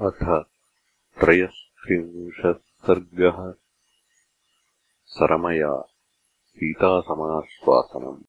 [0.00, 0.44] अथ
[1.20, 3.54] त्रयस्त्रिंशः सर्गः
[5.04, 5.80] सरमया
[6.48, 8.22] सीतासमाश्वासनम्।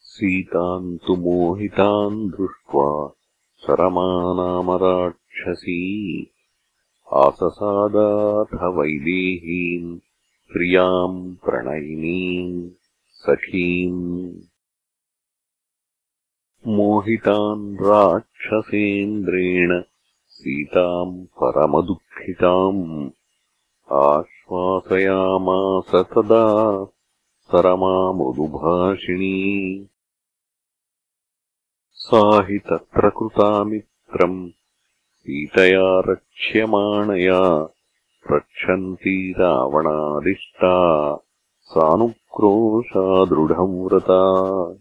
[0.00, 3.14] सीताम् तु मोहिताम् दृष्ट्वा
[3.58, 4.60] सरमानामराक्षसी
[7.12, 9.98] आससादाथ वैदेहीम्
[10.52, 12.70] प्रियाम् प्रणयिनीम्
[13.12, 14.32] सखीम्
[16.66, 19.82] मोहितान् राक्षसेन्द्रेण
[20.28, 23.10] सीताम् परमदुःखिताम्
[23.92, 26.86] आश्वासयामास तदा
[27.42, 29.86] सरमामृदुभाषिणी।
[31.92, 34.50] सा हि तत्र कृतामित्रम्
[35.18, 37.68] सीतया रक्ष्यमाणया
[38.30, 41.16] रक्षन्ती रावणादिष्टा
[41.62, 44.74] सानुक्रोशा दृढव्रता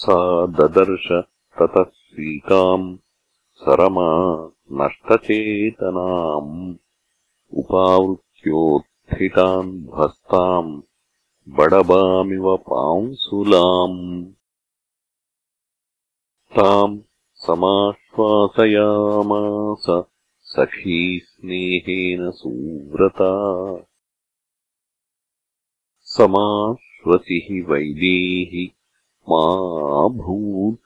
[0.00, 1.08] सा ददर्श
[1.58, 2.96] ततः सीताम्
[3.54, 4.10] सरमा
[4.72, 6.74] नष्टचेतनाम्
[7.58, 10.80] उपावृत्योत्थिताम् ध्वस्ताम्
[11.48, 14.26] बडबामिव पांसुलाम्
[16.56, 17.00] ताम्
[17.34, 19.86] समाश्वासयामास
[20.42, 23.32] सखी स्नेहेन सुव्रता।
[26.02, 28.72] समाश्वसिः वैदेहि
[30.08, 30.84] भूत्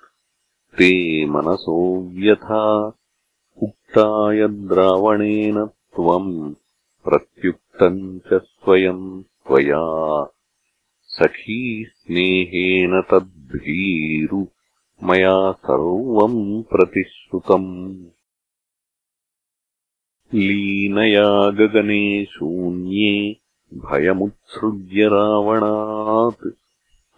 [0.79, 2.87] ते मनसो व्यथा।
[3.63, 6.55] उक्ता यद्रावणेन त्वम्
[7.05, 10.25] प्रत्युक्तम् च स्वयम् त्वया।
[11.03, 14.47] सखी स्नेहेन तद्भीरु
[15.03, 17.97] मया सर्वम् प्रतिश्रुतम्।
[20.35, 23.37] लीनया गगने शून्ये
[23.75, 26.62] भयमुत्सृज्य रावणात्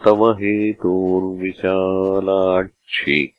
[0.05, 3.33] तव हेतोर्विशालाक्षि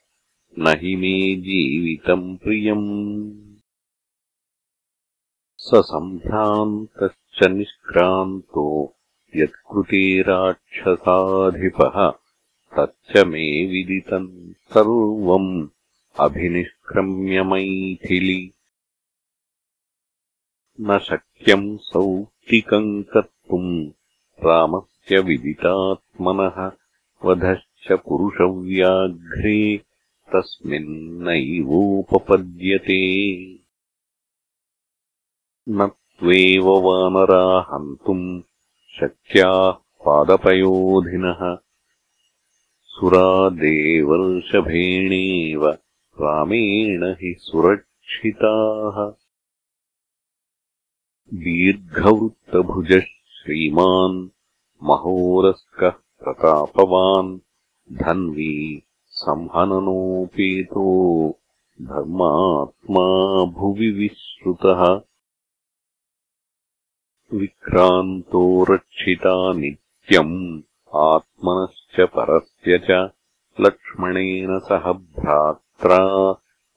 [0.59, 3.41] न हि मे जीवितम् प्रियम्।
[5.57, 8.95] स सम्भ्रान्तश्च निष्क्रान्तो
[9.35, 12.13] यत्कृते राक्षसाधिपः।
[12.79, 15.67] तच्च मे विदितम् सर्वम्
[16.19, 18.51] अभिनिष्क्रम्यमैथिलि
[20.81, 23.91] न शक्यम् सौक्तिकम् कर्तुम्
[24.45, 24.81] रामः
[25.13, 26.71] विदितात्मनः
[27.25, 29.81] वधश्च पुरुषव्याघ्रे
[30.33, 33.01] तस्मिन्नैवोपपद्यते
[35.69, 38.41] न त्वेव वानरा हन्तुम्
[38.99, 39.71] शक्याः
[40.05, 41.57] पादपयोधिनः।
[42.83, 45.77] सुरादेवर्षभेणेव
[46.21, 49.11] रामेण हि सुरक्षिताः।
[51.33, 54.34] दीर्घवृत्तभुजः श्रीमान्
[54.85, 57.39] महोरस्कः प्रतापवान्।
[57.91, 60.83] धन्वी संहननोपेतो
[61.81, 63.05] धर्मात्मा
[63.45, 65.01] भुवि विश्रुतः
[67.33, 70.61] विक्रान्तो रक्षिता नित्यम्
[70.95, 73.11] आत्मनश्च परस्य च
[73.61, 76.33] लक्ष्मणेन सह भ्रात्रा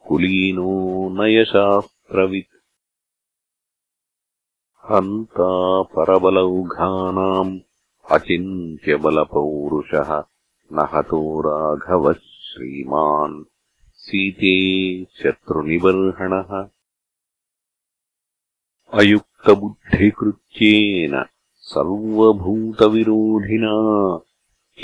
[0.08, 2.54] कुलीनो नयशास्त्रवित्।
[4.84, 7.58] हन्ता परबलौघानाम्
[8.10, 10.24] अचिन्त्यबलपौरुषः
[10.72, 13.44] न हतो राघवः श्रीमान्
[13.94, 16.68] सीते शत्रुनिबर्हणः।
[18.92, 21.24] अयुक्तबुद्धिकृत्येन
[21.58, 23.74] सर्वभूतविरोधिना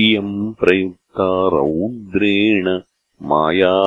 [0.00, 2.80] इयम् प्रयुक्ता रौद्रेण
[3.22, 3.82] माया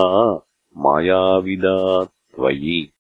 [0.78, 2.92] मायाविदा त्वयि।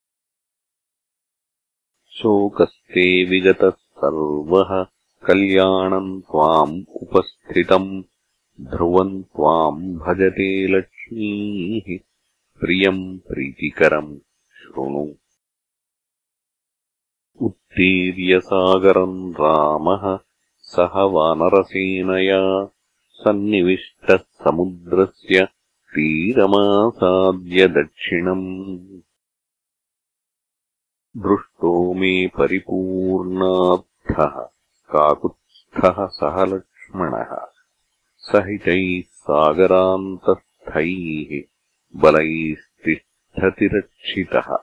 [2.10, 4.86] शोकस्ते विगतः सर्वः
[5.28, 8.04] कल्याणम् त्वाम् उपस्थितम्
[8.62, 12.00] ध्रुवम् त्वाम् भजते लक्ष्मीः
[12.60, 14.20] प्रियम् प्रीतिकरम्
[14.52, 15.14] शृणु।
[17.42, 20.20] उत्तीर्यसागरम् रामः
[20.60, 22.70] सह वानरसेनया
[23.12, 25.48] सन्निविष्टः समुद्रस्य
[25.96, 29.02] तीरमासाद्य दक्षिणम्।
[31.18, 34.57] दृष्टो मे परिपूर्णार्थः
[34.90, 37.48] काकुत्स्थः सह लक्ष्मणः।
[38.18, 41.42] सहितैः सागरान्तस्थैः
[41.96, 44.58] बलैस्तिष्ठति रक्षितः।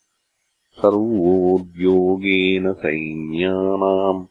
[0.71, 4.25] सर्वोद्योगेन सैन्यानाम्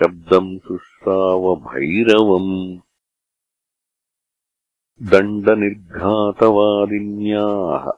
[0.00, 2.78] शब्दम् शुश्रावभैरवम्
[5.02, 7.92] दण्डनिर्घातवादिन्याः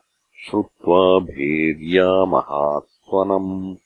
[0.44, 3.76] श्रुत्वा भेर्या महास्वनम्।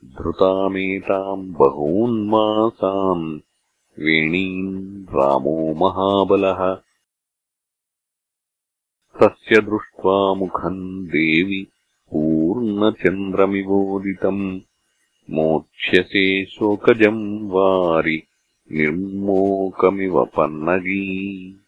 [0.04, 3.40] धृतामेताम् बहून्मासान्
[3.98, 6.80] वेणीम् रामो महाबलः।
[9.20, 11.66] तस्य दृष्ट्वा मुखम् देवि
[12.12, 14.60] पूर्णचन्द्रमिवोदितम्
[15.30, 18.22] मोक्ष्यसे शोकजम् वारि
[18.72, 21.58] निर्मोकमिव पन्नगी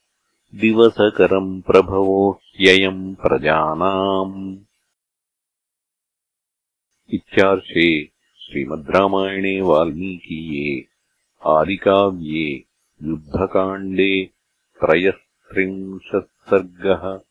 [0.54, 4.56] दिवसकरम् प्रभवो ह्ययम् प्रजानाम्।
[7.14, 10.86] इत्यार्षे श्रीमद् रामायणे वाल्मीकीये
[11.46, 12.64] आदिकाव्ये
[13.02, 14.30] युद्धकाण्डे
[14.80, 17.25] त्रयस्त्रिंशत् सर्गः